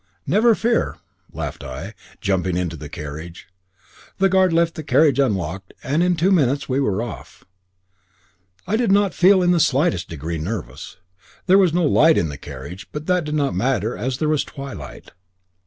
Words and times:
"Never 0.25 0.55
fear," 0.55 0.97
laughed 1.31 1.63
I, 1.63 1.93
jumping 2.21 2.57
into 2.57 2.75
the 2.75 2.89
carriage. 2.89 3.47
The 4.17 4.29
guard 4.29 4.51
left 4.51 4.73
the 4.73 4.81
carriage 4.81 5.19
unlocked, 5.19 5.75
and 5.83 6.01
in 6.01 6.15
two 6.15 6.31
minutes 6.31 6.67
we 6.67 6.79
were 6.79 7.03
off. 7.03 7.43
I 8.65 8.77
did 8.77 8.91
not 8.91 9.13
feel 9.13 9.43
in 9.43 9.51
the 9.51 9.59
slightest 9.59 10.09
degree 10.09 10.39
nervous. 10.39 10.97
There 11.45 11.59
was 11.59 11.71
no 11.71 11.85
light 11.85 12.17
in 12.17 12.29
the 12.29 12.37
carriage, 12.39 12.87
but 12.91 13.05
that 13.05 13.25
did 13.25 13.35
not 13.35 13.53
matter, 13.53 13.95
as 13.95 14.17
there 14.17 14.27
was 14.29 14.43
twilight. 14.43 15.11